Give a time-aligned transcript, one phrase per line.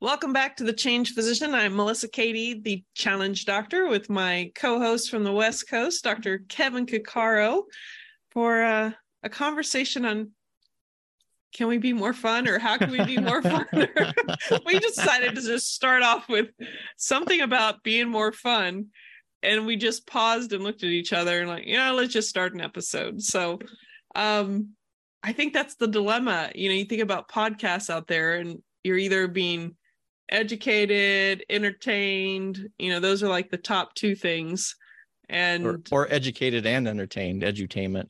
[0.00, 1.56] Welcome back to the Changed Physician.
[1.56, 6.44] I'm Melissa Cady, the Challenge Doctor, with my co-host from the West Coast, Dr.
[6.48, 7.64] Kevin Cuccaro,
[8.30, 8.92] for uh,
[9.24, 10.30] a conversation on
[11.52, 13.66] can we be more fun or how can we be more fun?
[14.64, 16.46] we decided to just start off with
[16.96, 18.86] something about being more fun.
[19.42, 22.54] And we just paused and looked at each other and like, yeah, let's just start
[22.54, 23.20] an episode.
[23.20, 23.58] So
[24.14, 24.74] um
[25.24, 26.52] I think that's the dilemma.
[26.54, 29.74] You know, you think about podcasts out there and you're either being
[30.28, 32.68] educated, entertained.
[32.78, 34.76] You know, those are like the top two things.
[35.28, 38.08] And or, or educated and entertained, edutainment.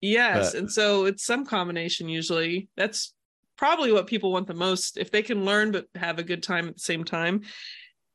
[0.00, 0.52] Yes.
[0.52, 2.68] But, and so it's some combination usually.
[2.76, 3.14] That's
[3.56, 6.68] probably what people want the most if they can learn but have a good time
[6.68, 7.42] at the same time.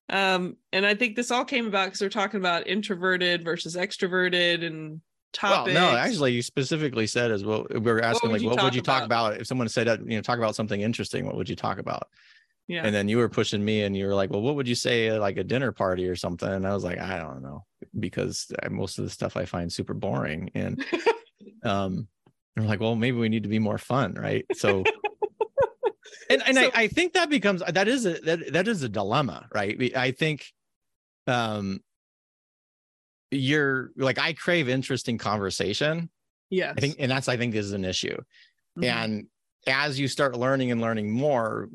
[0.10, 4.66] Um, and I think this all came about because we're talking about introverted versus extroverted
[4.66, 5.74] and topics.
[5.74, 7.66] Well, no, actually, you specifically said as well.
[7.72, 9.32] We were asking, what like, what would you talk about?
[9.32, 9.42] about?
[9.42, 12.08] If someone said, you know, talk about something interesting, what would you talk about?
[12.68, 12.86] Yeah.
[12.86, 15.08] And then you were pushing me and you were like, well, what would you say
[15.10, 16.48] at like a dinner party or something?
[16.48, 17.66] And I was like, I don't know,
[18.00, 20.50] because most of the stuff I find super boring.
[20.56, 20.84] And
[21.64, 22.08] um,
[22.56, 24.46] we're like, well, maybe we need to be more fun, right?
[24.54, 24.84] So
[26.30, 28.90] and, and so, I, I think that becomes that is a that, that is a
[28.90, 29.96] dilemma, right?
[29.96, 30.46] I think
[31.28, 31.80] um
[33.32, 36.10] you're like I crave interesting conversation.
[36.50, 36.74] Yeah.
[36.76, 38.18] I think and that's I think is an issue.
[38.78, 38.84] Mm-hmm.
[38.84, 39.28] And
[39.68, 41.70] as you start learning and learning more,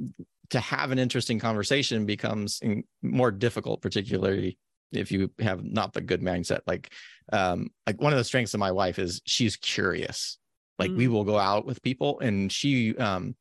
[0.50, 2.60] to have an interesting conversation becomes
[3.02, 4.58] more difficult, particularly
[4.92, 6.60] if you have not the good mindset.
[6.66, 6.92] Like,
[7.32, 10.38] um, like one of the strengths of my wife is she's curious.
[10.78, 10.96] Like mm.
[10.96, 13.36] we will go out with people and she, um,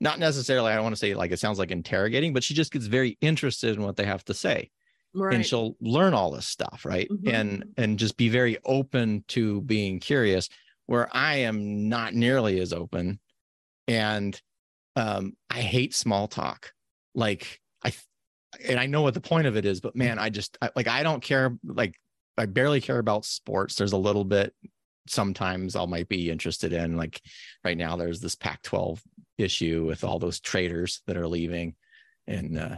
[0.00, 2.72] not necessarily, I don't want to say like it sounds like interrogating, but she just
[2.72, 4.70] gets very interested in what they have to say.
[5.14, 5.34] Right.
[5.34, 7.08] And she'll learn all this stuff, right?
[7.08, 7.28] Mm-hmm.
[7.28, 10.48] And and just be very open to being curious,
[10.86, 13.20] where I am not nearly as open.
[13.86, 14.40] And
[14.96, 16.72] um, I hate small talk.
[17.14, 17.92] Like I,
[18.66, 20.88] and I know what the point of it is, but man, I just I, like
[20.88, 21.56] I don't care.
[21.64, 21.96] Like
[22.36, 23.74] I barely care about sports.
[23.74, 24.54] There's a little bit
[25.08, 26.96] sometimes I might be interested in.
[26.96, 27.20] Like
[27.64, 29.00] right now, there's this Pac-12
[29.38, 31.74] issue with all those traders that are leaving,
[32.26, 32.76] and uh,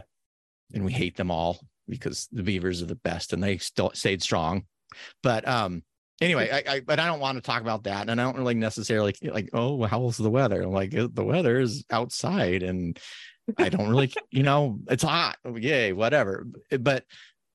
[0.73, 4.21] and we hate them all because the Beavers are the best and they still stayed
[4.21, 4.65] strong.
[5.21, 5.83] But um,
[6.21, 8.53] anyway, I, I, but I don't want to talk about that, and I don't really
[8.53, 10.61] necessarily like, oh, well, how's the weather?
[10.61, 12.99] I'm like, the weather is outside, and
[13.57, 16.47] I don't really, you know, it's hot, yay, whatever.
[16.79, 17.05] But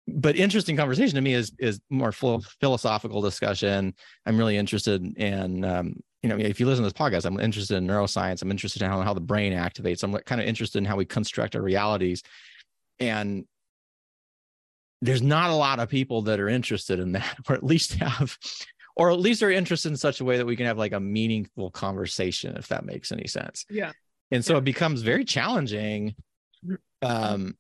[0.09, 3.95] but interesting conversation to me is is more full philosophical discussion.
[4.27, 7.77] I'm really interested in, um, you know, if you listen to this podcast, I'm interested
[7.77, 8.43] in neuroscience.
[8.43, 10.03] I'm interested in how, how the brain activates.
[10.03, 12.23] I'm kind of interested in how we construct our realities,
[12.99, 13.45] and
[15.03, 18.37] there's not a lot of people that are interested in that, or at least have,
[18.97, 21.01] or at least are interested in such a way that we can have like a
[21.01, 23.65] meaningful conversation, if that makes any sense.
[23.71, 23.93] Yeah.
[24.31, 24.59] And so yeah.
[24.59, 26.15] it becomes very challenging.
[27.03, 27.57] Um,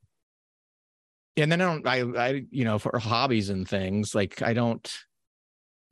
[1.36, 4.92] and then I don't, I, I, you know, for hobbies and things, like I don't,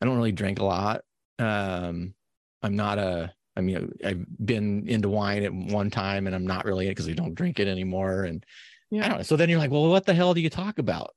[0.01, 1.01] I don't really drink a lot.
[1.39, 2.15] Um,
[2.63, 6.65] I'm not a, I mean, I've been into wine at one time and I'm not
[6.65, 8.25] really because we don't drink it anymore.
[8.25, 8.45] And
[8.91, 9.05] yeah.
[9.05, 9.23] I don't know.
[9.23, 11.15] So then you're like, well, what the hell do you talk about?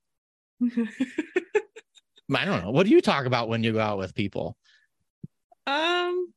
[2.36, 2.72] I don't know.
[2.72, 4.58] What do you talk about when you go out with people?
[5.68, 6.34] Um,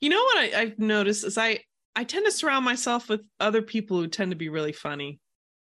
[0.00, 1.60] you know what I, I've noticed is I
[1.94, 5.20] I tend to surround myself with other people who tend to be really funny.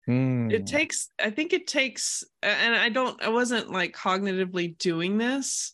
[0.07, 0.51] Mm.
[0.51, 5.73] It takes, I think it takes, and I don't, I wasn't like cognitively doing this.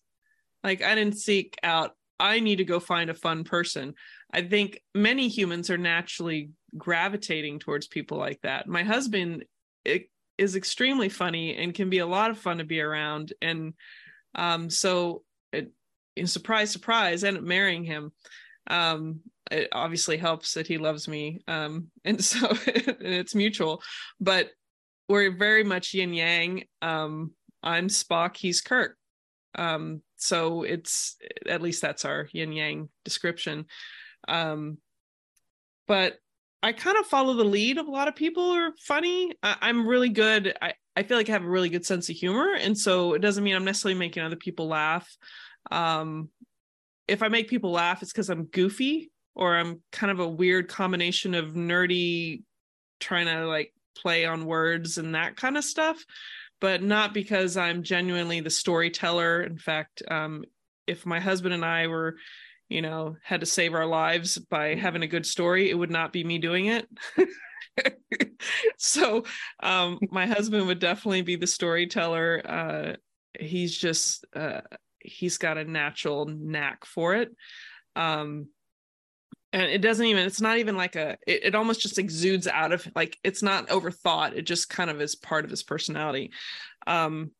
[0.64, 3.96] Like I didn't seek out, I need to go find a fun person.
[4.32, 8.68] I think many humans are naturally gravitating towards people like that.
[8.68, 9.46] My husband
[9.84, 10.10] it,
[10.42, 13.32] is extremely funny and can be a lot of fun to be around.
[13.44, 13.74] And
[14.34, 15.22] um, so,
[15.54, 15.72] it,
[16.16, 18.12] in surprise, surprise, end up marrying him.
[18.68, 19.20] Um,
[19.52, 23.84] it obviously helps that he loves me, um, and so and it's mutual.
[24.20, 24.50] But
[25.08, 26.64] we're very much yin yang.
[26.82, 28.98] Um, I'm Spock, he's Kirk.
[29.54, 31.18] Um, so it's
[31.48, 33.66] at least that's our yin yang description.
[34.28, 34.78] Um,
[35.88, 36.16] but
[36.64, 39.32] I kind of follow the lead of a lot of people are funny.
[39.42, 40.56] I, am really good.
[40.62, 42.54] I, I feel like I have a really good sense of humor.
[42.54, 45.10] And so it doesn't mean I'm necessarily making other people laugh.
[45.72, 46.30] Um,
[47.08, 50.68] if I make people laugh, it's because I'm goofy or I'm kind of a weird
[50.68, 52.44] combination of nerdy,
[53.00, 56.04] trying to like play on words and that kind of stuff
[56.62, 60.46] but not because i'm genuinely the storyteller in fact um,
[60.88, 62.16] if my husband and i were
[62.72, 66.14] you know had to save our lives by having a good story it would not
[66.14, 66.88] be me doing it.
[68.78, 69.24] So
[69.62, 72.96] um, my husband would definitely be the storyteller uh,
[73.40, 74.62] he's just uh,
[75.00, 77.36] he's got a natural knack for it.
[77.96, 78.48] Um,
[79.54, 82.72] and it doesn't even it's not even like a it, it almost just exudes out
[82.72, 86.32] of like it's not overthought it just kind of is part of his personality.
[86.88, 87.32] Um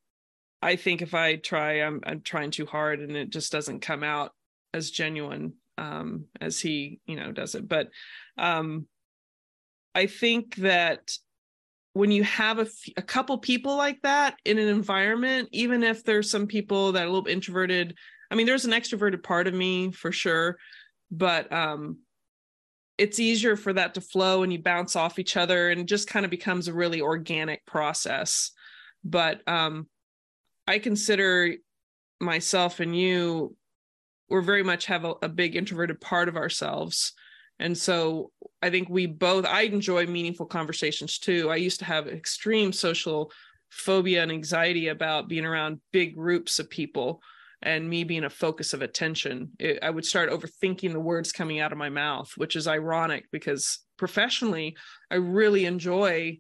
[0.64, 4.04] i think if i try i'm i'm trying too hard and it just doesn't come
[4.04, 4.32] out
[4.74, 7.68] as genuine um as he you know does it.
[7.68, 7.90] But
[8.38, 8.88] um
[9.94, 11.12] i think that
[11.94, 16.04] when you have a, f- a couple people like that in an environment even if
[16.04, 17.98] there's some people that are a little introverted
[18.30, 20.58] i mean there's an extroverted part of me for sure
[21.12, 21.98] but um
[22.98, 26.24] it's easier for that to flow and you bounce off each other and just kind
[26.24, 28.52] of becomes a really organic process.
[29.04, 29.88] But um
[30.68, 31.56] i consider
[32.20, 33.56] myself and you
[34.32, 37.14] we're very much have a, a big introverted part of ourselves.
[37.60, 38.32] And so
[38.64, 41.50] i think we both i enjoy meaningful conversations too.
[41.50, 43.32] I used to have extreme social
[43.70, 47.22] phobia and anxiety about being around big groups of people
[47.62, 49.52] and me being a focus of attention.
[49.60, 53.26] It, i would start overthinking the words coming out of my mouth which is ironic
[53.32, 54.76] because professionally
[55.12, 56.40] i really enjoy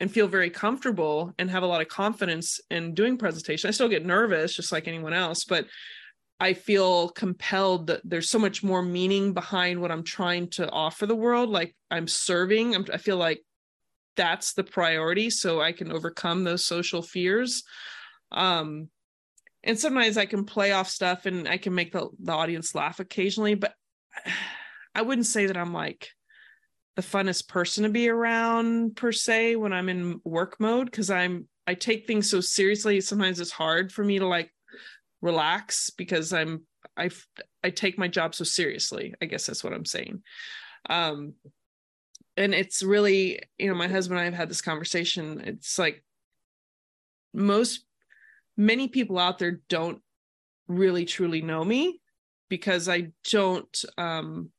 [0.00, 3.88] and feel very comfortable and have a lot of confidence in doing presentation i still
[3.88, 5.66] get nervous just like anyone else but
[6.42, 11.06] i feel compelled that there's so much more meaning behind what i'm trying to offer
[11.06, 11.48] the world.
[11.50, 12.74] Like i'm serving.
[12.74, 13.42] I'm, i feel like
[14.16, 17.62] that's the priority so i can overcome those social fears.
[18.30, 18.88] Um
[19.64, 22.98] and sometimes I can play off stuff and I can make the, the audience laugh
[22.98, 23.74] occasionally, but
[24.94, 26.10] I wouldn't say that I'm like
[26.96, 31.48] the funnest person to be around per se when I'm in work mode because I'm
[31.66, 33.00] I take things so seriously.
[33.00, 34.52] Sometimes it's hard for me to like
[35.22, 36.66] relax because I'm
[36.96, 37.10] I
[37.64, 39.14] I take my job so seriously.
[39.22, 40.22] I guess that's what I'm saying.
[40.90, 41.34] Um
[42.36, 45.42] and it's really, you know, my husband and I have had this conversation.
[45.44, 46.02] It's like
[47.34, 47.84] most
[48.56, 50.00] many people out there don't
[50.68, 52.00] really truly know me
[52.48, 54.50] because I don't um,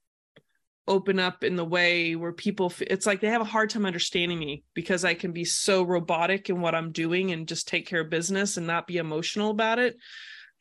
[0.88, 3.86] open up in the way where people f- it's like they have a hard time
[3.86, 7.88] understanding me because I can be so robotic in what I'm doing and just take
[7.88, 9.96] care of business and not be emotional about it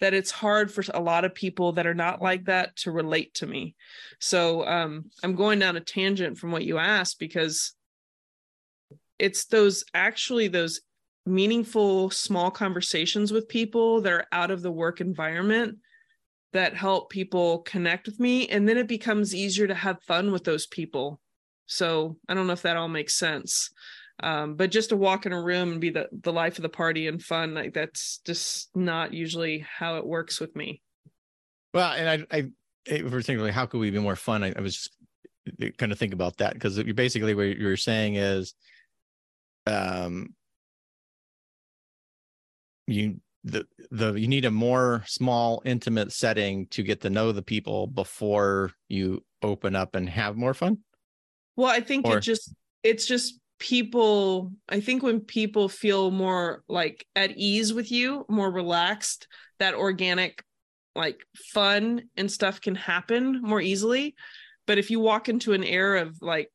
[0.03, 3.33] that it's hard for a lot of people that are not like that to relate
[3.35, 3.77] to me.
[4.19, 7.75] So um, I'm going down a tangent from what you asked because
[9.21, 10.81] it's those actually those
[11.25, 15.79] meaningful small conversations with people that are out of the work environment
[16.53, 20.43] that help people connect with me and then it becomes easier to have fun with
[20.43, 21.21] those people
[21.67, 23.71] so i don't know if that all makes sense
[24.23, 26.69] um, but just to walk in a room and be the, the life of the
[26.69, 30.81] party and fun like that's just not usually how it works with me.
[31.75, 32.51] Well and i i
[32.87, 34.43] particularly how could we be more fun?
[34.45, 38.55] I, I was just kind of think about that because basically what you're saying is
[39.67, 40.35] um
[42.87, 47.43] you the the you need a more small intimate setting to get to know the
[47.43, 50.79] people before you open up and have more fun?
[51.57, 56.65] Well i think or, it just it's just people i think when people feel more
[56.69, 59.29] like at ease with you more relaxed
[59.61, 60.43] that organic
[60.95, 64.15] like fun and stuff can happen more easily.
[64.67, 66.51] But if you walk into an air of like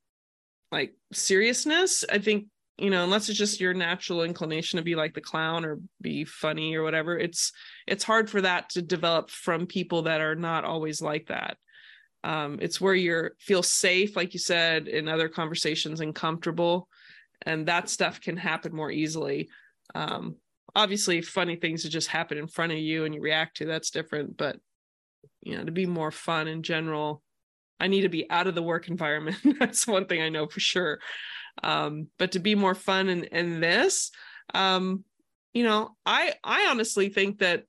[0.69, 5.13] like seriousness i think you know unless it's just your natural inclination to be like
[5.13, 7.53] the clown or be funny or whatever it's
[7.87, 11.57] it's hard for that to develop from people that are not always like that.
[12.25, 16.89] Um, it's where you're feel safe like you said in other conversations and comfortable
[17.47, 19.49] and that stuff can happen more easily.
[19.95, 20.35] Um,
[20.75, 23.89] obviously funny things that just happen in front of you and you react to that's
[23.89, 24.59] different but
[25.41, 27.23] you know to be more fun in general
[27.79, 29.37] i need to be out of the work environment.
[29.59, 30.99] That's one thing i know for sure.
[31.63, 34.11] Um, but to be more fun in, in this
[34.53, 35.03] um,
[35.53, 37.63] you know i i honestly think that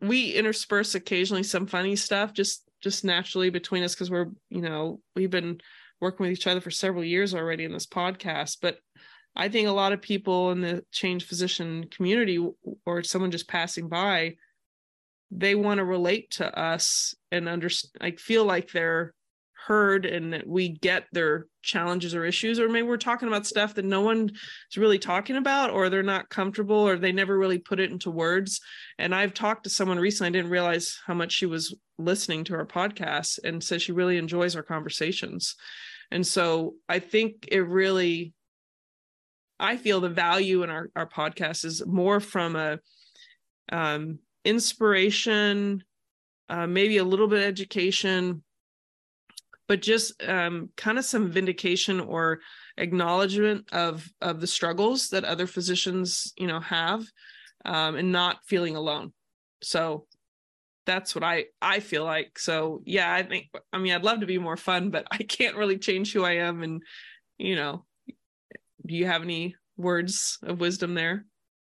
[0.00, 5.00] we intersperse occasionally some funny stuff just just naturally between us because we're you know
[5.16, 5.60] we've been
[6.00, 8.78] working with each other for several years already in this podcast but
[9.34, 12.44] i think a lot of people in the changed physician community
[12.84, 14.34] or someone just passing by
[15.30, 19.12] they want to relate to us and understand like feel like they're
[19.66, 23.84] heard and we get their challenges or issues or maybe we're talking about stuff that
[23.84, 24.30] no one
[24.70, 28.10] is really talking about or they're not comfortable or they never really put it into
[28.10, 28.60] words.
[28.98, 32.54] And i've talked to someone recently i didn't realize how much she was listening to
[32.54, 35.56] our podcast and says she really enjoys our conversations.
[36.10, 38.32] And so i think it really
[39.58, 42.78] I feel the value in our, our podcast is more from a
[43.72, 45.82] um, inspiration,
[46.48, 48.42] uh, maybe a little bit education,
[49.68, 52.40] but just um, kind of some vindication or
[52.76, 57.04] acknowledgement of of the struggles that other physicians you know have
[57.64, 59.12] um, and not feeling alone.
[59.62, 60.06] So
[60.84, 62.38] that's what i i feel like.
[62.38, 65.56] So yeah i think i mean i'd love to be more fun but i can't
[65.56, 66.82] really change who i am and
[67.38, 67.84] you know
[68.86, 71.24] do you have any words of wisdom there?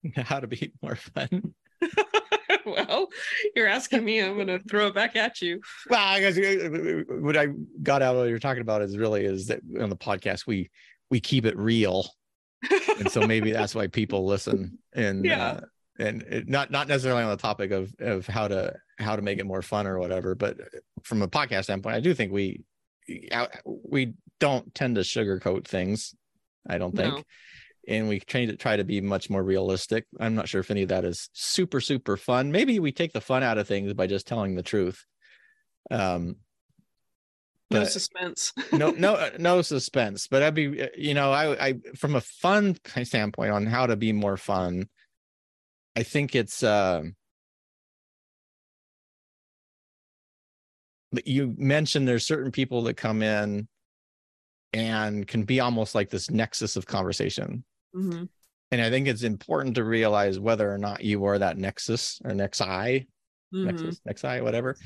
[0.15, 1.53] How to be more fun
[2.71, 3.07] well,
[3.55, 4.19] you're asking me.
[4.19, 5.61] I'm going to throw it back at you.
[5.89, 7.47] Well, I guess uh, what I
[7.81, 10.69] got out of what you're talking about is really is that on the podcast we
[11.09, 12.07] we keep it real,
[12.97, 14.77] and so maybe that's why people listen.
[14.93, 15.47] And yeah.
[15.47, 15.59] Uh,
[15.99, 19.37] and it, not not necessarily on the topic of of how to how to make
[19.37, 20.57] it more fun or whatever, but
[21.03, 22.63] from a podcast standpoint, I do think we
[23.65, 26.15] we don't tend to sugarcoat things.
[26.69, 27.15] I don't think.
[27.15, 27.23] No
[27.87, 30.05] and we try to try to be much more realistic.
[30.19, 32.51] I'm not sure if any of that is super super fun.
[32.51, 35.05] Maybe we take the fun out of things by just telling the truth.
[35.91, 36.37] Um,
[37.71, 38.53] no suspense.
[38.73, 40.27] no no uh, no suspense.
[40.27, 43.95] But I'd be uh, you know I I from a fun standpoint on how to
[43.95, 44.89] be more fun.
[45.95, 46.63] I think it's.
[46.63, 47.03] Uh,
[51.25, 53.67] you mentioned there's certain people that come in
[54.73, 57.63] and can be almost like this nexus of conversation
[57.95, 58.25] Mm-hmm.
[58.71, 62.31] And I think it's important to realize whether or not you are that nexus or
[62.31, 63.07] nexi,
[63.53, 63.65] mm-hmm.
[63.65, 64.77] nexus, nexi, whatever.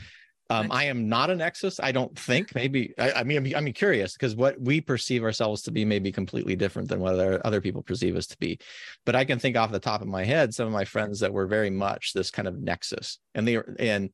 [0.50, 1.80] Um, I am not a nexus.
[1.80, 2.54] I don't think.
[2.54, 6.00] Maybe I, I mean I'm, I'm curious because what we perceive ourselves to be may
[6.00, 8.60] be completely different than what other, other people perceive us to be.
[9.06, 11.34] But I can think off the top of my head some of my friends that
[11.34, 14.10] were very much this kind of nexus, and they were and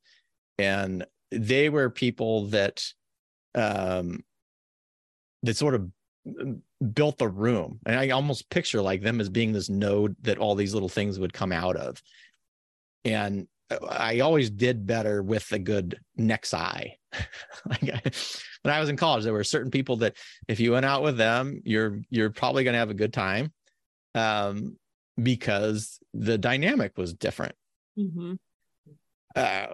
[0.58, 2.84] and they were people that
[3.54, 4.24] um
[5.42, 5.90] that sort of
[6.94, 7.78] built the room.
[7.86, 11.18] And i almost picture like them as being this node that all these little things
[11.18, 12.02] would come out of.
[13.04, 13.46] And
[13.88, 16.92] i always did better with a good nexi.
[17.66, 17.82] Like
[18.62, 21.16] when i was in college there were certain people that if you went out with
[21.16, 23.52] them you're you're probably going to have a good time
[24.14, 24.76] um,
[25.20, 27.54] because the dynamic was different.
[27.98, 28.34] Mm-hmm.
[29.36, 29.66] uh,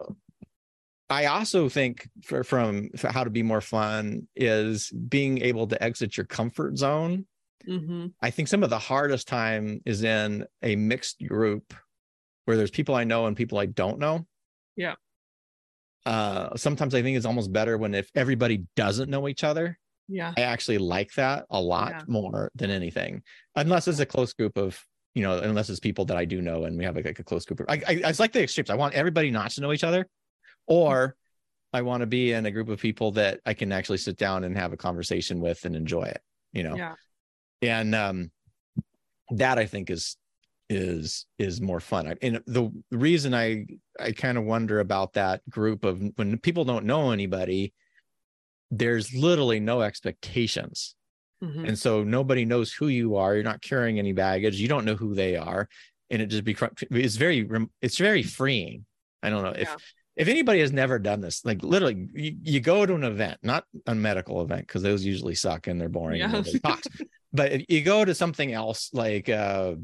[1.09, 5.83] I also think for, from for how to be more fun is being able to
[5.83, 7.27] exit your comfort zone.
[7.69, 8.09] Mm-hmm.
[8.21, 11.75] I think some of the hardest time is in a mixed group
[12.45, 14.27] where there's people I know and people I don't know.
[14.77, 14.95] Yeah.
[16.05, 19.79] Uh, sometimes I think it's almost better when if everybody doesn't know each other.
[20.09, 20.33] Yeah.
[20.37, 22.03] I actually like that a lot yeah.
[22.07, 23.23] more than anything,
[23.57, 24.81] unless it's a close group of
[25.15, 27.25] you know, unless it's people that I do know and we have like, like a
[27.25, 27.61] close group.
[27.61, 28.69] Of, I, I, it's like the extremes.
[28.69, 30.07] I want everybody not to know each other,
[30.67, 31.17] or
[31.73, 34.45] I want to be in a group of people that I can actually sit down
[34.45, 36.21] and have a conversation with and enjoy it,
[36.53, 36.77] you know?
[36.77, 36.95] Yeah.
[37.63, 38.31] And um,
[39.31, 40.17] that I think is
[40.69, 42.17] is is more fun.
[42.23, 43.67] And the reason I
[44.01, 47.73] I kind of wonder about that group of when people don't know anybody,
[48.71, 50.95] there's literally no expectations.
[51.43, 51.67] Mm-hmm.
[51.67, 53.35] And so nobody knows who you are.
[53.35, 54.57] You're not carrying any baggage.
[54.57, 55.69] You don't know who they are.
[56.11, 57.49] And it just becomes it's very
[57.81, 58.87] it's very freeing.
[59.23, 59.63] I don't know yeah.
[59.63, 63.39] if if anybody has never done this, like literally, you, you go to an event,
[63.43, 66.21] not a medical event, because those usually suck and they're boring.
[66.21, 66.37] Yeah.
[66.37, 66.83] And
[67.33, 69.75] but you go to something else, like uh,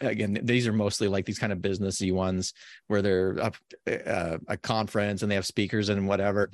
[0.00, 2.52] again, these are mostly like these kind of businessy ones
[2.88, 6.50] where they're up uh, a conference and they have speakers and whatever,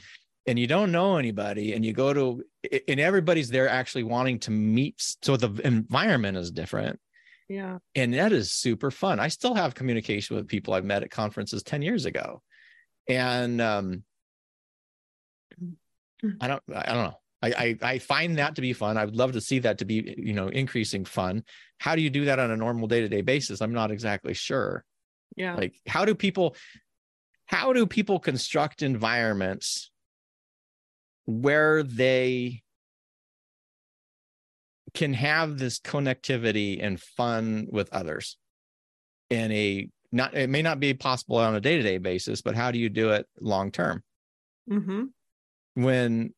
[0.47, 2.45] and you don't know anybody, and you go to,
[2.87, 7.00] and everybody's there actually wanting to meet, so the environment is different.
[7.49, 7.79] Yeah.
[7.95, 9.21] And that is super fun.
[9.21, 12.41] I still have communication with people I've met at conferences 10 years ago
[13.08, 14.04] and um,
[16.40, 17.18] I don't I don't know.
[17.42, 18.96] I, I, I find that to be fun.
[18.96, 21.44] I would love to see that to be you know increasing fun.
[21.78, 23.61] How do you do that on a normal day to day basis?
[23.61, 24.84] I'm not exactly sure.
[25.37, 25.54] Yeah.
[25.54, 26.56] Like how do people
[27.46, 29.90] how do people construct environments
[31.26, 32.62] where they
[34.94, 38.38] can have this connectivity and fun with others
[39.28, 42.78] in a not it may not be possible on a day-to-day basis but how do
[42.78, 44.02] you do it long term
[44.71, 45.04] mm-hmm.
[45.75, 46.33] when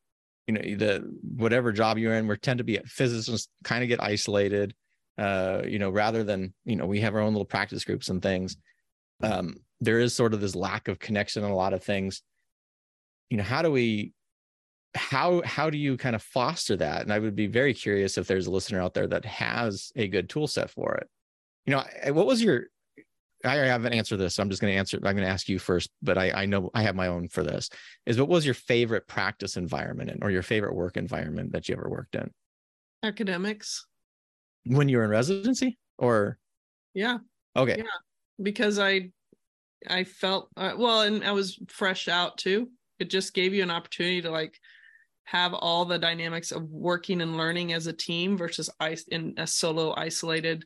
[0.46, 3.88] you know the whatever job you're in we tend to be at physicists kind of
[3.88, 4.74] get isolated
[5.18, 8.22] uh you know rather than you know we have our own little practice groups and
[8.22, 8.56] things.
[9.22, 12.22] Um there is sort of this lack of connection in a lot of things.
[13.30, 14.12] You know how do we
[14.94, 17.02] how how do you kind of foster that?
[17.02, 20.08] And i would be very curious if there's a listener out there that has a
[20.08, 21.08] good tool set for it.
[21.64, 22.66] You know what was your
[23.44, 24.34] I haven't answered this.
[24.34, 24.96] So I'm just going to answer.
[24.96, 27.42] I'm going to ask you first, but I, I know I have my own for
[27.42, 27.68] this.
[28.06, 31.76] Is what was your favorite practice environment in, or your favorite work environment that you
[31.76, 32.30] ever worked in?
[33.02, 33.86] Academics.
[34.64, 36.38] when you were in residency or
[36.92, 37.18] yeah
[37.54, 37.84] okay yeah
[38.42, 39.08] because i
[39.88, 43.70] i felt uh, well and i was fresh out too it just gave you an
[43.70, 44.58] opportunity to like
[45.24, 49.46] have all the dynamics of working and learning as a team versus ice in a
[49.46, 50.64] solo isolated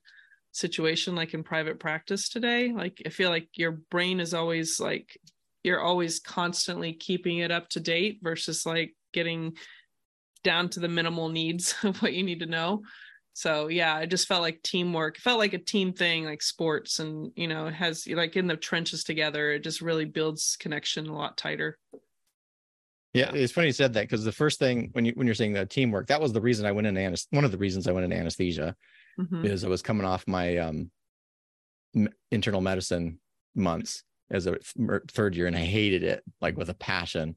[0.53, 5.17] situation like in private practice today like i feel like your brain is always like
[5.63, 9.53] you're always constantly keeping it up to date versus like getting
[10.43, 12.83] down to the minimal needs of what you need to know
[13.33, 16.99] so yeah i just felt like teamwork it felt like a team thing like sports
[16.99, 21.07] and you know it has like in the trenches together it just really builds connection
[21.07, 21.79] a lot tighter
[23.13, 25.53] yeah, it's funny you said that because the first thing when you when you're saying
[25.53, 27.27] the teamwork, that was the reason I went in anesthesia.
[27.35, 28.77] One of the reasons I went into anesthesia
[29.21, 29.47] mm-hmm.
[29.47, 30.91] is I was coming off my um,
[32.31, 33.19] internal medicine
[33.55, 34.57] months as a
[35.11, 37.37] third year, and I hated it like with a passion,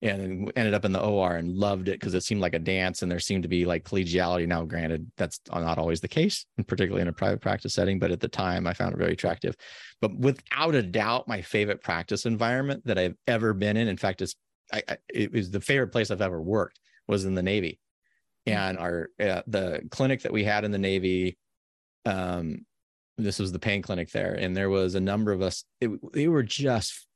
[0.00, 3.02] and ended up in the OR and loved it because it seemed like a dance,
[3.02, 4.46] and there seemed to be like collegiality.
[4.46, 8.20] Now, granted, that's not always the case, particularly in a private practice setting, but at
[8.20, 9.56] the time, I found it very attractive.
[10.00, 13.88] But without a doubt, my favorite practice environment that I've ever been in.
[13.88, 14.34] In fact, it's
[14.72, 17.80] I, I, it was the favorite place I've ever worked was in the Navy.
[18.46, 21.38] And our uh, the clinic that we had in the Navy,
[22.04, 22.64] um,
[23.16, 25.64] this was the pain clinic there, and there was a number of us.
[25.80, 27.06] It, they were just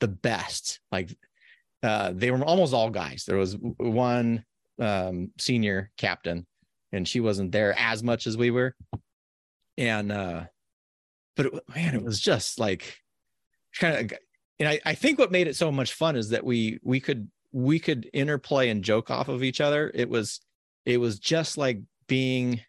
[0.00, 0.80] the best.
[0.90, 1.16] Like
[1.82, 3.24] uh, they were almost all guys.
[3.26, 4.44] There was one
[4.80, 6.46] um, senior captain,
[6.92, 8.74] and she wasn't there as much as we were,
[9.78, 10.44] and uh,
[11.36, 12.98] but it, man, it was just like
[13.78, 14.18] kind of
[14.58, 17.28] and I, I think what made it so much fun is that we we could
[17.52, 19.90] we could interplay and joke off of each other.
[19.94, 20.40] It was
[20.86, 22.60] it was just like being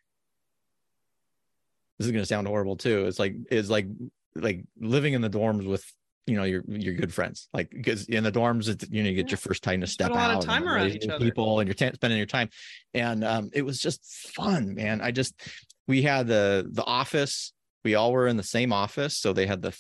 [1.98, 3.06] this is going to sound horrible too.
[3.06, 3.88] It's like it's like
[4.36, 5.86] like living in the dorms with
[6.28, 9.16] you know your your good friends like because in the dorms it's, you know you
[9.16, 9.32] get yeah.
[9.32, 11.24] your first time to step out a lot of time around each other.
[11.24, 12.50] people and you're t- spending your time
[12.96, 14.04] and um it was just
[14.34, 15.40] fun man i just
[15.88, 17.54] we had the the office
[17.84, 19.78] we all were in the same office so they had the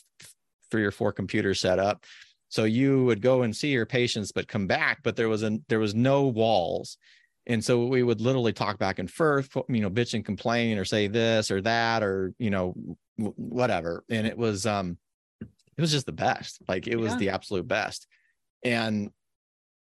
[0.70, 2.06] three or four computers set up
[2.50, 5.58] so you would go and see your patients but come back but there was a
[5.68, 6.98] there was no walls
[7.48, 10.86] and so we would literally talk back and forth you know bitch and complain or
[10.86, 12.76] say this or that or you know
[13.18, 14.98] whatever and it was um
[15.42, 17.18] it was just the best like it was yeah.
[17.18, 18.08] the absolute best
[18.64, 19.12] and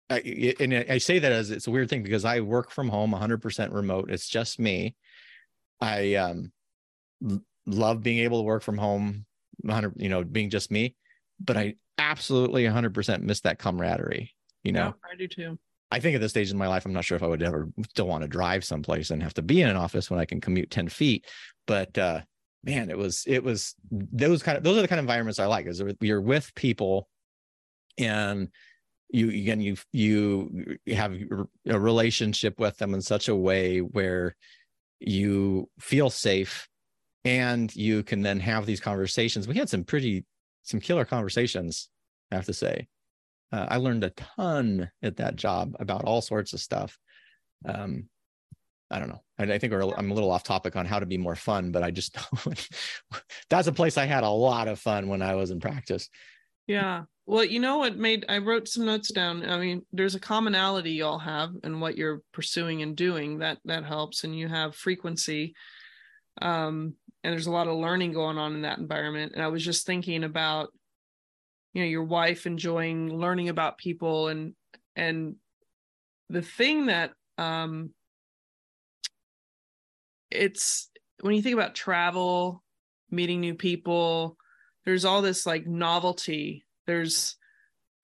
[0.10, 3.14] I, and I say that as it's a weird thing because I work from home
[3.14, 4.12] 100% remote.
[4.12, 4.96] It's just me.
[5.82, 6.52] I um,
[7.66, 9.26] love being able to work from home
[9.62, 10.96] 100 you know being just me
[11.40, 14.32] but i absolutely 100% miss that camaraderie
[14.64, 15.58] you know yeah, i do too
[15.94, 17.70] i think at this stage in my life i'm not sure if i would ever
[17.90, 20.42] still want to drive someplace and have to be in an office when i can
[20.42, 21.26] commute 10 feet
[21.68, 22.22] but uh
[22.64, 25.46] man it was it was those kind of those are the kind of environments i
[25.46, 27.08] like is you're with people
[27.98, 28.50] and
[29.10, 31.16] you again you you have
[31.68, 34.36] a relationship with them in such a way where
[35.00, 36.68] you feel safe
[37.26, 39.48] and you can then have these conversations.
[39.48, 40.26] We had some pretty
[40.64, 41.90] some killer conversations
[42.32, 42.88] i have to say
[43.54, 46.98] uh, i learned a ton at that job about all sorts of stuff.
[47.66, 48.10] Um
[48.92, 49.22] i don't know.
[49.40, 51.84] I, I think i'm a little off topic on how to be more fun but
[51.84, 52.18] i just
[53.50, 56.10] that's a place i had a lot of fun when i was in practice.
[56.68, 57.04] Yeah.
[57.26, 59.48] Well you know what made i wrote some notes down.
[59.48, 63.86] I mean there's a commonality y'all have in what you're pursuing and doing that that
[63.86, 65.56] helps and you have frequency
[66.42, 69.34] um and there's a lot of learning going on in that environment.
[69.34, 70.70] And i was just thinking about
[71.74, 74.54] you know your wife enjoying learning about people and
[74.96, 75.36] and
[76.30, 77.90] the thing that um
[80.32, 80.90] it's
[81.22, 82.64] when you think about travel
[83.12, 84.38] meeting new people
[84.86, 86.66] there's all this like novelty.
[86.88, 87.38] There's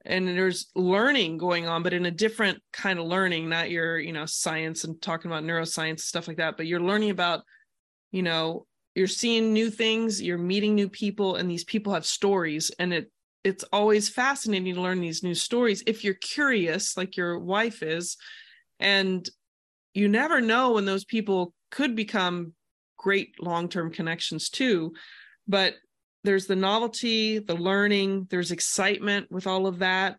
[0.06, 4.14] and there's learning going on but in a different kind of learning not your you
[4.14, 7.44] know science and talking about neuroscience stuff like that but you're learning about
[8.14, 12.72] you know you're seeing new things you're meeting new people and these people have stories
[12.80, 13.12] and it
[13.44, 18.18] it's always fascinating to learn these new stories if you're curious like your wife is
[18.80, 19.30] and
[19.94, 22.54] you never know when those people could become
[22.98, 24.94] great long-term connections too
[25.48, 25.76] but
[26.24, 30.18] there's the novelty the learning there's excitement with all of that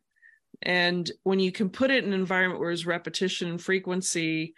[0.62, 4.54] and when you can put it in an environment where there's repetition and frequency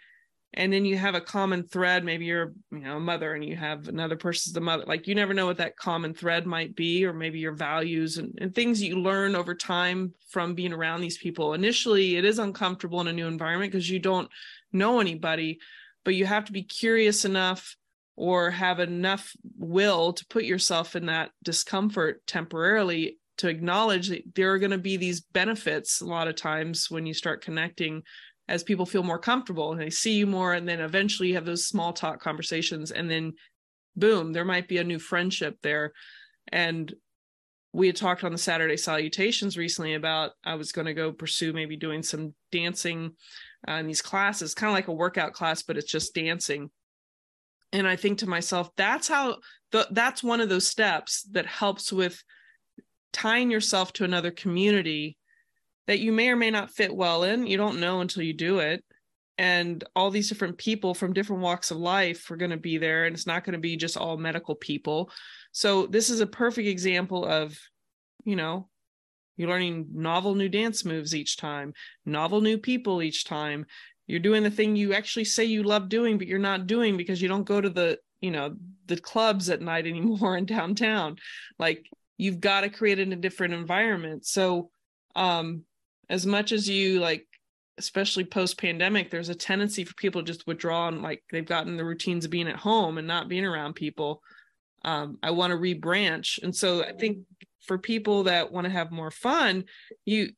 [0.55, 3.55] and then you have a common thread maybe you're you know a mother and you
[3.55, 7.05] have another person's the mother like you never know what that common thread might be
[7.05, 11.17] or maybe your values and, and things you learn over time from being around these
[11.17, 11.53] people.
[11.53, 14.29] Initially it is uncomfortable in a new environment because you don't
[14.71, 15.59] know anybody
[16.03, 17.75] but you have to be curious enough
[18.15, 24.53] or have enough will to put yourself in that discomfort temporarily to acknowledge that there
[24.53, 28.03] are going to be these benefits a lot of times when you start connecting
[28.47, 31.45] as people feel more comfortable and they see you more and then eventually you have
[31.45, 33.33] those small talk conversations and then
[33.95, 35.93] boom there might be a new friendship there.
[36.51, 36.93] And
[37.71, 41.51] we had talked on the saturday salutations recently about i was going to go pursue
[41.53, 43.11] maybe doing some dancing
[43.67, 46.69] uh, in these classes kind of like a workout class but it's just dancing.
[47.71, 49.37] And i think to myself that's how
[49.71, 52.23] the, that's one of those steps that helps with
[53.11, 55.17] tying yourself to another community
[55.87, 57.47] that you may or may not fit well in.
[57.47, 58.83] You don't know until you do it.
[59.37, 63.05] And all these different people from different walks of life are going to be there,
[63.05, 65.09] and it's not going to be just all medical people.
[65.51, 67.57] So, this is a perfect example of,
[68.25, 68.69] you know,
[69.35, 71.73] you're learning novel new dance moves each time,
[72.05, 73.65] novel new people each time.
[74.05, 77.21] You're doing the thing you actually say you love doing, but you're not doing because
[77.21, 81.15] you don't go to the, you know, the clubs at night anymore in downtown.
[81.57, 84.25] Like, you've got to create in a different environment.
[84.27, 84.69] So,
[85.15, 85.63] um,
[86.09, 87.25] as much as you like
[87.79, 91.75] especially post pandemic there's a tendency for people to just withdraw and like they've gotten
[91.75, 94.21] the routines of being at home and not being around people.
[94.85, 96.41] Um, i want to rebranch.
[96.43, 97.19] And so i think
[97.65, 99.63] for people that want to have more fun
[100.05, 100.29] you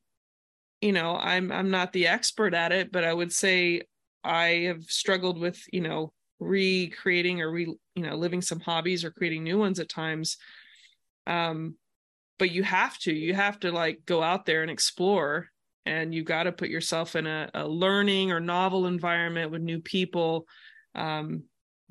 [0.82, 3.82] you know i'm i'm not the expert at it but i would say
[4.23, 9.12] i have struggled with you know recreating or re you know living some hobbies or
[9.12, 10.38] creating new ones at times.
[11.28, 11.75] Um
[12.38, 15.47] but you have to you have to like go out there and explore
[15.86, 19.80] and you got to put yourself in a, a, learning or novel environment with new
[19.80, 20.48] people.
[20.95, 21.43] Um,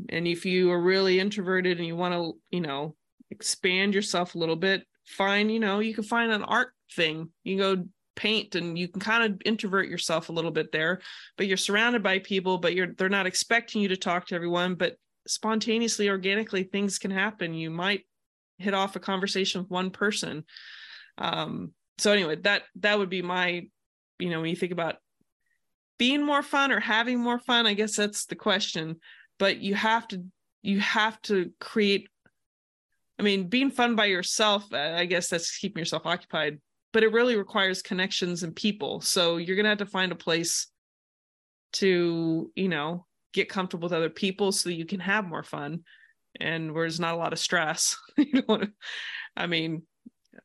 [0.09, 2.97] and if you are really introverted and you want to you know
[3.31, 7.31] expand yourself a little bit find you know you can find an art thing.
[7.43, 7.85] You go
[8.17, 11.01] paint and you can kind of introvert yourself a little bit there
[11.37, 14.77] but you're surrounded by people but you're they're not expecting you to talk to everyone
[14.77, 14.95] but
[15.27, 17.55] spontaneously organically things can happen.
[17.55, 18.03] You might
[18.59, 20.45] hit off a conversation with one person.
[21.19, 23.67] Um so anyway that that would be my
[24.19, 24.97] you know when you think about
[25.99, 28.97] being more fun or having more fun i guess that's the question.
[29.39, 30.25] But you have to
[30.63, 32.09] you have to create
[33.19, 36.61] i mean being fun by yourself i guess that's keeping yourself occupied
[36.95, 39.01] but it really requires connections and people.
[39.01, 40.69] So you're going to have to find a place
[41.75, 45.81] to you know get comfortable with other people so that you can have more fun
[46.41, 47.99] and where there's not a lot of stress.
[48.17, 48.61] You know
[49.37, 49.83] i mean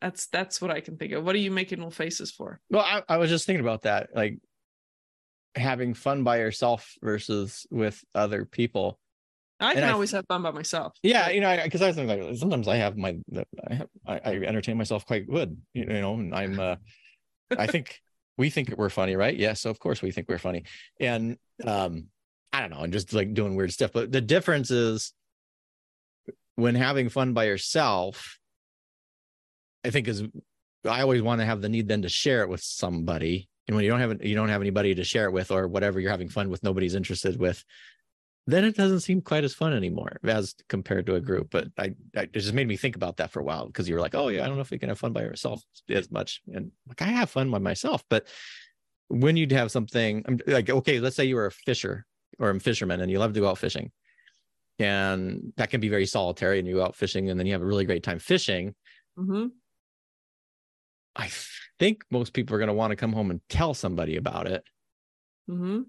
[0.02, 1.24] that's that's what I can think of.
[1.24, 2.60] What are you making little faces for?
[2.70, 4.40] Well, I, I was just thinking about that, like
[5.56, 9.00] having fun by yourself versus with other people.
[9.62, 10.94] I can always have fun by myself.
[11.04, 13.18] Yeah, you know, because I, I, was thinking like sometimes I have my
[13.70, 16.76] I have I, I entertain myself quite good, you know, and I'm uh
[17.58, 18.00] I think
[18.38, 19.36] we think we're funny, right?
[19.36, 20.64] Yes, yeah, so of course we think we're funny.
[21.00, 22.06] And um
[22.54, 23.92] I don't know, and just like doing weird stuff.
[23.94, 25.14] But the difference is
[26.56, 28.39] when having fun by yourself,
[29.84, 30.24] I think is
[30.86, 33.50] I always want to have the need then to share it with somebody.
[33.68, 36.00] And when you don't have you don't have anybody to share it with, or whatever
[36.00, 37.64] you're having fun with, nobody's interested with,
[38.48, 41.50] then it doesn't seem quite as fun anymore as compared to a group.
[41.52, 43.96] But I, I it just made me think about that for a while because you
[43.96, 46.10] were like, oh yeah, I don't know if we can have fun by ourselves as
[46.10, 46.42] much.
[46.54, 48.28] And like I have fun by myself, but
[49.10, 52.06] when you'd have something I'm like, okay, let's say you were a fisher
[52.40, 53.92] or a fisherman and you love to go out fishing.
[54.80, 57.62] And that can be very solitary and you go out fishing and then you have
[57.62, 58.74] a really great time fishing.
[59.18, 59.48] Mm-hmm
[61.80, 64.64] think most people are going to want to come home and tell somebody about it.
[65.50, 65.82] Mm-hmm.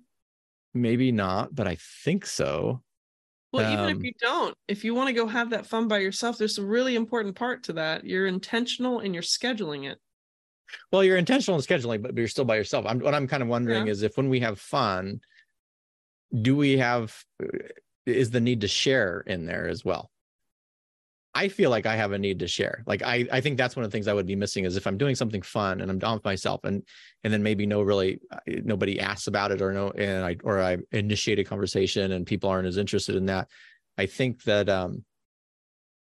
[0.73, 2.83] Maybe not, but I think so.
[3.53, 5.89] Well, um, even if um, you don't, if you want to go have that fun
[5.89, 8.05] by yourself, there's a really important part to that.
[8.05, 9.99] You're intentional and you're scheduling it.
[10.93, 12.87] Well, you're intentional in scheduling, but you're still by yourself.
[12.87, 13.93] I'm, what I'm kind of wondering yeah.
[13.93, 15.21] is if when we have fun,
[16.41, 17.59] do we have, uh,
[18.07, 20.13] is the need to share in there as well?
[21.41, 22.85] I feel like I have a need to share.
[22.87, 24.87] Like I, I think that's one of the things I would be missing is if
[24.87, 26.83] I'm doing something fun and I'm down with myself and
[27.25, 30.61] and then maybe no really uh, nobody asks about it or no and I or
[30.61, 33.49] I initiate a conversation and people aren't as interested in that.
[33.97, 35.03] I think that um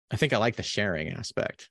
[0.10, 1.70] I think I like the sharing aspect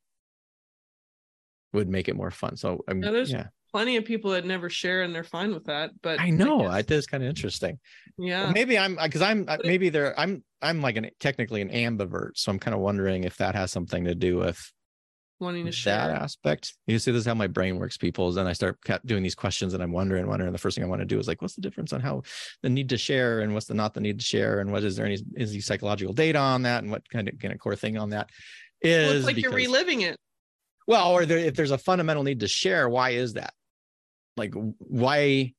[1.73, 2.57] would make it more fun.
[2.57, 3.47] So I'm yeah, yeah.
[3.73, 5.91] Plenty of people that never share and they're fine with that.
[6.03, 7.79] But I know I it is kind of interesting.
[8.17, 12.51] Yeah, maybe I'm because I'm maybe there I'm I'm like an technically an ambivert, so
[12.51, 14.73] I'm kind of wondering if that has something to do with
[15.41, 16.75] wanting to share that aspect.
[16.87, 18.29] You see, this is how my brain works, people.
[18.29, 20.51] Is then I start doing these questions and I'm wondering, wondering.
[20.53, 22.23] The first thing I want to do is like, what's the difference on how
[22.63, 24.97] the need to share and what's the not the need to share, and what is
[24.97, 27.77] there any is the psychological data on that, and what kind of kind of core
[27.77, 28.31] thing on that
[28.81, 29.09] is.
[29.09, 30.17] Well, it's like because, you're reliving it.
[30.89, 33.53] Well, or there, if there's a fundamental need to share, why is that?
[34.39, 35.55] Like, why?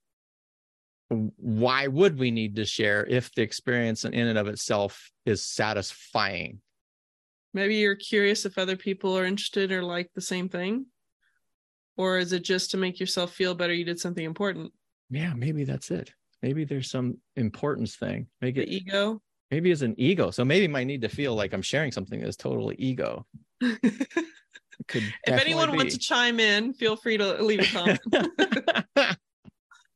[1.37, 6.61] why would we need to share if the experience in and of itself is satisfying
[7.51, 10.85] maybe you're curious if other people are interested or like the same thing
[11.97, 14.71] or is it just to make yourself feel better you did something important
[15.09, 18.27] yeah maybe that's it maybe there's some importance thing.
[18.41, 19.21] Make The it ego.
[19.51, 20.31] maybe it's an ego.
[20.31, 23.25] So maybe my need to feel like I'm sharing something that's totally ego.
[24.79, 29.17] if Could anyone wants to chime in, feel free to leave a comment.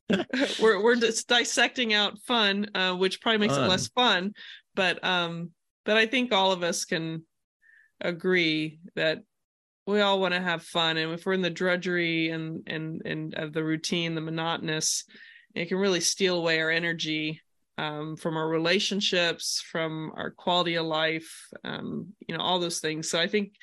[0.62, 3.66] we're we're just dissecting out fun, uh, which probably makes Fun.
[3.66, 4.34] it less fun.
[4.76, 5.52] But um,
[5.86, 7.24] but I think all of us can
[8.02, 9.20] agree that
[9.86, 13.34] we all want to have fun, and if we're in the drudgery and and and
[13.36, 15.06] of the routine, the monotonous,
[15.56, 17.42] it can really steal away our energy
[17.78, 23.10] um, from our relationships, from our quality of life, um, you know, all those things.
[23.10, 23.54] So I think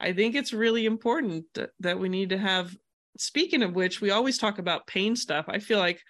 [0.00, 1.44] I think it's really important
[1.80, 2.76] that, we need to have
[3.18, 5.46] speaking of which, we always talk about pain stuff.
[5.48, 6.02] I feel like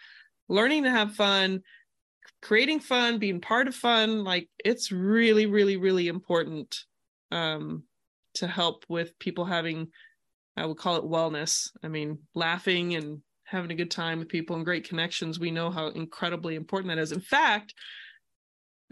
[0.48, 1.62] learning to have fun,
[2.42, 6.84] creating fun, being part of fun, like it's really, really, really important
[7.30, 7.84] um,
[8.34, 9.88] to help with people having,
[10.56, 11.70] I would call it wellness.
[11.82, 15.40] I mean, laughing and having a good time with people and great connections.
[15.40, 17.12] We know how incredibly important that is.
[17.12, 17.72] In fact,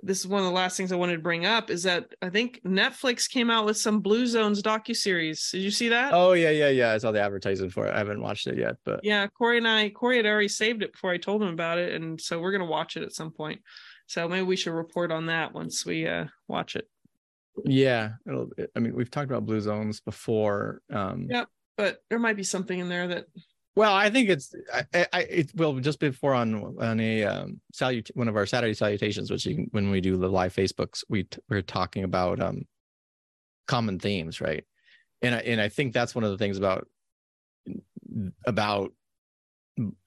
[0.02, 2.28] this is one of the last things I wanted to bring up is that I
[2.30, 5.50] think Netflix came out with some Blue Zones docuseries.
[5.50, 6.12] Did you see that?
[6.12, 6.92] Oh yeah, yeah, yeah.
[6.92, 7.94] I saw the advertisement for it.
[7.94, 10.92] I haven't watched it yet, but Yeah, Corey and I, Corey had already saved it
[10.92, 13.60] before I told him about it, and so we're gonna watch it at some point.
[14.06, 16.88] So maybe we should report on that once we uh watch it.
[17.64, 20.82] yeah, it'll, I mean, we've talked about blue zones before.
[20.92, 21.48] Um, Yep.
[21.76, 23.26] But there might be something in there that
[23.76, 28.10] Well, I think it's I, I it well just before on on a um salut
[28.14, 31.24] one of our Saturday salutations, which you can, when we do the live Facebooks, we
[31.24, 32.62] t- we're talking about um
[33.68, 34.64] common themes, right?
[35.20, 36.88] And I and I think that's one of the things about
[38.46, 38.92] about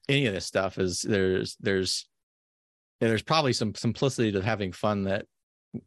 [0.08, 2.08] any of this stuff is there's there's
[3.00, 5.26] there's probably some simplicity to having fun that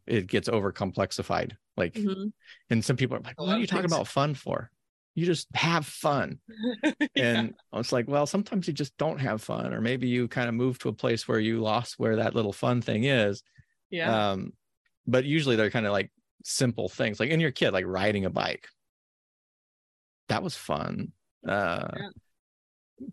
[0.07, 1.51] it gets over complexified.
[1.75, 2.31] Like, Mhm.
[2.69, 4.71] and some people are like, "What are you talking about fun for?
[5.15, 6.39] You just have fun."
[7.15, 10.55] and it's like well sometimes you just don't have fun or maybe you kind of
[10.55, 13.43] move to a place where you lost where that little fun thing is
[13.89, 14.31] yeah.
[14.31, 14.53] um
[15.07, 16.11] but usually they're kind of like
[16.43, 18.67] simple things like in your kid like riding a bike
[20.29, 21.11] that was fun
[21.47, 22.09] uh Yeah.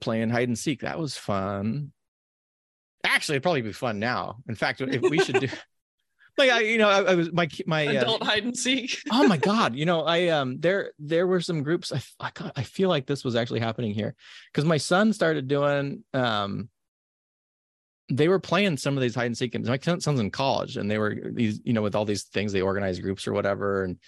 [0.01, 1.93] playing hide and seek that was fun
[3.05, 5.49] actually it'd probably be fun now in fact if we should do
[6.39, 8.99] like i you know i, I was my my uh, Adult hide and seek.
[9.13, 12.53] oh my god you know i um there there were some groups I I, got,
[12.57, 14.15] I feel like this was actually happening here.
[14.53, 16.69] Because my son started doing um
[18.11, 19.69] they were playing some of these hide and seek games.
[19.69, 22.61] My son's in college and they were these you know with all these things they
[22.61, 23.99] organize groups or whatever and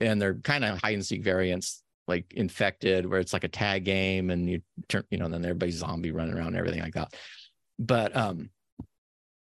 [0.00, 3.84] and they're kind of hide and seek variants like infected where it's like a tag
[3.84, 6.94] game and you turn you know and then everybody's zombie running around and everything like
[6.94, 7.14] that.
[7.78, 8.50] But um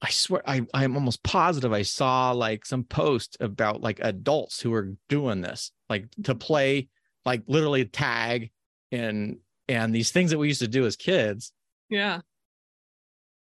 [0.03, 4.75] I swear I I'm almost positive I saw like some post about like adults who
[4.75, 6.89] are doing this like to play
[7.25, 8.51] like literally tag
[8.91, 9.39] and
[9.69, 11.53] and these things that we used to do as kids.
[11.89, 12.21] Yeah.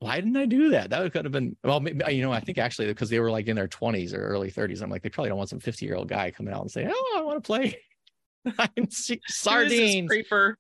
[0.01, 0.91] Why didn't I do that?
[0.91, 3.47] That could have been well, maybe, you know, I think actually because they were like
[3.47, 4.81] in their 20s or early 30s.
[4.81, 6.91] I'm like, they probably don't want some 50 year old guy coming out and saying,
[6.91, 7.79] "Oh, I want to play
[8.57, 10.11] hide and seek Who is this sardines."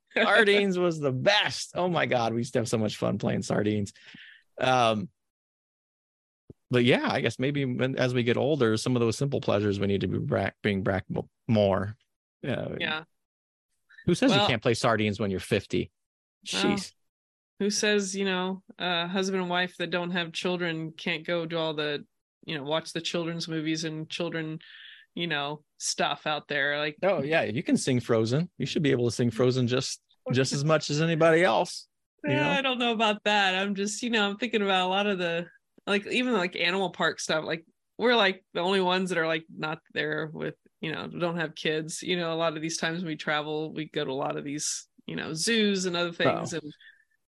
[0.14, 1.70] sardines was the best.
[1.74, 3.92] Oh my god, we used to have so much fun playing sardines.
[4.60, 5.08] Um,
[6.70, 9.80] but yeah, I guess maybe when, as we get older, some of those simple pleasures
[9.80, 11.04] we need to be back, being back
[11.46, 11.96] more.
[12.46, 13.04] Uh, yeah.
[14.06, 15.90] Who says you can't play sardines when you're 50?
[16.52, 16.76] Well,
[17.60, 21.58] Who says, you know, uh husband and wife that don't have children can't go do
[21.58, 22.04] all the,
[22.46, 24.60] you know, watch the children's movies and children,
[25.14, 26.78] you know, stuff out there.
[26.78, 28.48] Like Oh yeah, you can sing Frozen.
[28.58, 30.00] You should be able to sing Frozen just
[30.32, 31.88] just as much as anybody else.
[32.24, 32.50] you Yeah, know?
[32.50, 33.54] I don't know about that.
[33.54, 35.46] I'm just, you know, I'm thinking about a lot of the
[35.88, 37.44] like even like animal park stuff.
[37.44, 37.64] Like
[37.96, 41.54] we're like the only ones that are like not there with, you know, don't have
[41.54, 42.02] kids.
[42.02, 44.36] You know, a lot of these times when we travel, we go to a lot
[44.36, 46.52] of these, you know, zoos and other things.
[46.52, 46.72] And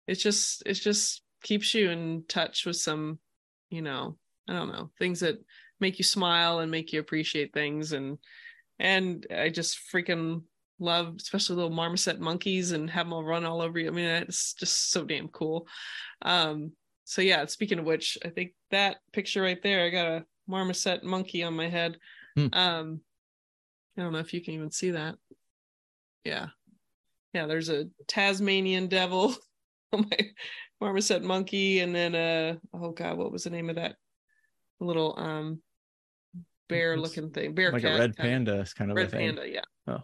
[0.08, 3.20] it's just it's just keeps you in touch with some,
[3.70, 4.18] you know,
[4.50, 5.38] I don't know, things that
[5.80, 7.94] make you smile and make you appreciate things.
[7.94, 8.18] And
[8.80, 10.44] and I just freaking
[10.80, 13.88] love especially little marmoset monkeys and have them all run all over you.
[13.88, 15.68] I mean, it's just so damn cool.
[16.22, 16.74] Um,
[17.10, 21.06] so yeah, speaking of which, I think that picture right there, I got a marmoset
[21.06, 21.98] monkey on my head.
[22.36, 22.48] Hmm.
[22.52, 23.02] Um,
[23.98, 25.16] I don't know if you can even see that.
[26.26, 26.48] Yeah.
[27.34, 29.34] Yeah, there's a Tasmanian devil
[29.94, 30.18] on my
[30.82, 33.96] marmoset monkey, and then uh oh god, what was the name of that
[34.82, 35.62] little um
[36.68, 37.54] bear looking thing?
[37.54, 39.34] Bear like cat, a red panda is kind of a Red thing.
[39.34, 39.62] panda, yeah.
[39.88, 40.04] Oh.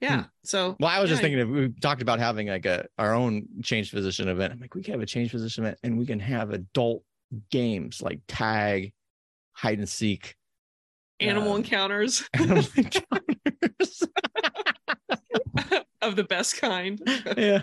[0.00, 0.08] Yeah.
[0.10, 0.16] Yeah.
[0.22, 0.28] Hmm.
[0.44, 3.46] So Well, I was just thinking of we talked about having like a our own
[3.62, 4.52] changed physician event.
[4.54, 7.02] I'm like, we can have a changed physician event and we can have adult
[7.50, 8.92] games like tag,
[9.52, 10.34] hide and seek,
[11.20, 14.02] animal um, encounters animal encounters.
[16.02, 17.00] of the best kind.
[17.36, 17.62] yeah,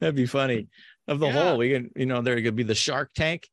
[0.00, 0.68] that'd be funny.
[1.08, 1.32] of the Yeah.
[1.32, 1.58] whole.
[1.58, 3.48] We can, you know, there could be the Shark Tank,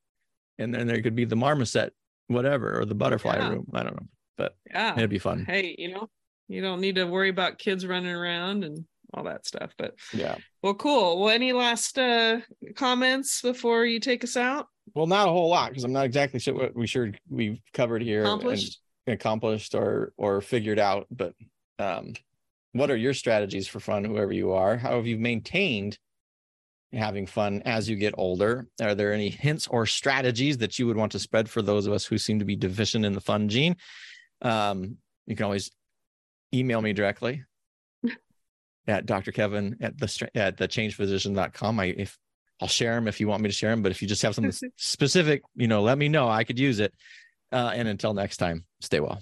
[0.58, 1.94] and then there could be the Marmoset,
[2.28, 3.50] whatever, or the Butterfly Yeah.
[3.50, 3.68] Room.
[3.74, 4.08] I don't know.
[4.38, 4.94] But yeah.
[4.96, 5.46] It'd be fun.
[5.46, 6.10] Hey, you know,
[6.50, 8.84] you don't need to worry about kids running around and
[9.14, 9.72] all that stuff.
[9.78, 10.36] But Yeah.
[10.62, 11.20] well, cool.
[11.22, 12.42] Well, any last uh
[12.76, 14.68] comments before you take us out?
[14.96, 18.02] Well, not a whole lot because I'm not exactly sure what we sure we've covered
[18.02, 18.20] here.
[18.20, 18.80] and- Accomplished.
[19.08, 21.34] accomplished or or figured out but
[21.80, 22.14] um
[22.74, 25.98] what are your strategies for fun whoever you are how have you maintained
[26.94, 30.96] having fun as you get older are there any hints or strategies that you would
[30.98, 33.50] want to spread for those of us who seem to be deficient in the fun
[33.50, 33.76] gene
[34.44, 35.72] um you can always
[36.54, 37.44] email me directly
[38.88, 42.18] at dr kevin at the at the changedphysician.com i if
[42.62, 44.36] i'll share them if you want me to share them but if you just have
[44.36, 46.94] something specific you know let me know i could use it
[47.52, 49.22] uh, and until next time, stay well.